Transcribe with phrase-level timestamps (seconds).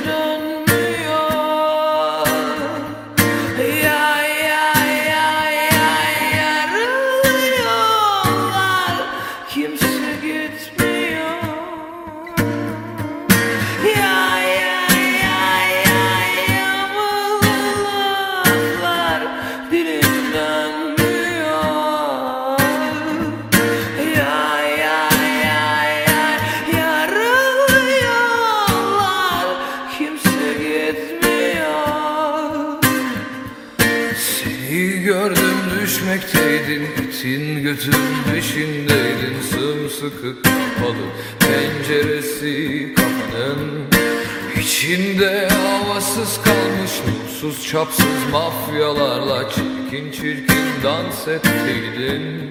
[0.00, 0.51] don't
[35.00, 37.94] Gördüm düşmekteydin Etin götün
[38.32, 41.06] peşindeydin Sımsıkı kapalı
[41.38, 43.84] penceresi kafanın
[44.60, 52.50] İçinde havasız kalmış Nursuz çapsız mafyalarla Çirkin çirkin dans ettiydin.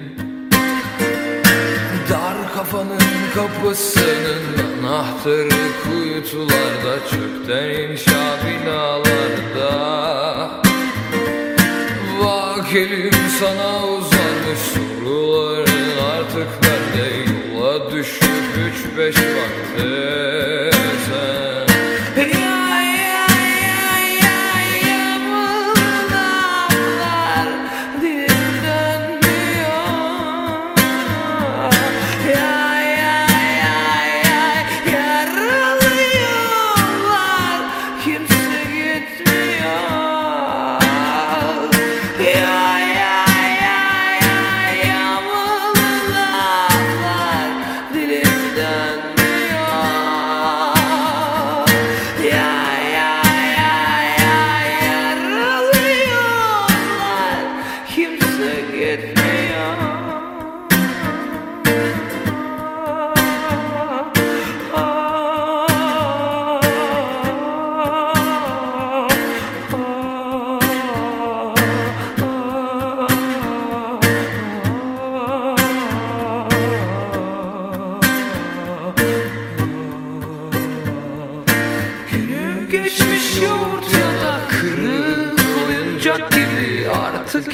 [2.10, 3.00] Dar kafanın
[3.34, 4.42] kapısının
[4.78, 5.48] anahtarı
[5.82, 8.81] kuytularda Çöpten inşa binalarda
[12.74, 18.24] elim sana uzanmış soruların artık bende Yola düşüp
[18.68, 20.70] üç beş vakte
[21.06, 21.71] sen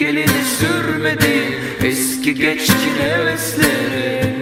[0.08, 4.38] elini sürmedi eski geçkin heveslerin.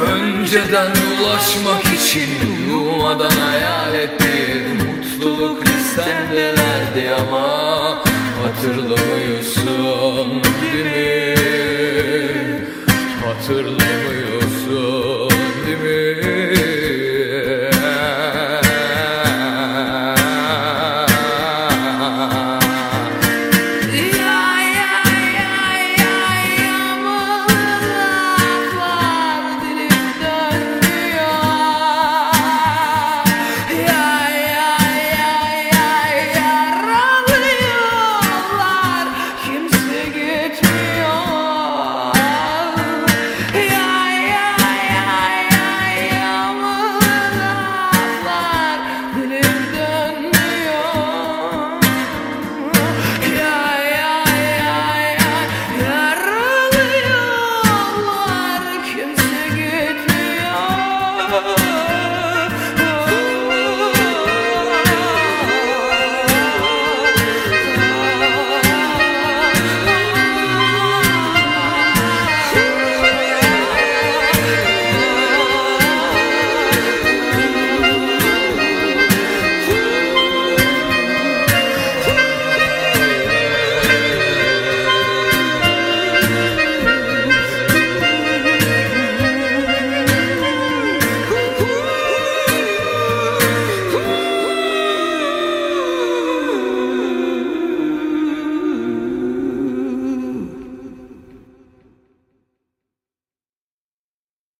[0.12, 2.28] Önceden ulaşmak için
[2.68, 8.04] uyumadan hayal ettiğim Mutluluk listendelerdi ama
[8.42, 9.42] Hatırlamıyor